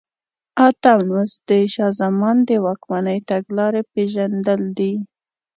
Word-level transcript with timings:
اتم 0.67 0.99
لوست 1.11 1.37
د 1.49 1.51
شاه 1.73 1.91
زمان 2.01 2.37
د 2.49 2.51
واکمنۍ 2.65 3.19
تګلارې 3.29 3.81
پېژندل 3.91 4.61
دي. 4.77 4.93